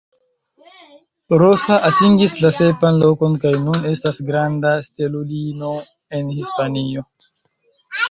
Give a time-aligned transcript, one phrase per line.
[1.41, 5.73] Rosa atingis la sepan lokon kaj nun estas granda stelulino
[6.21, 7.11] en Hispanio.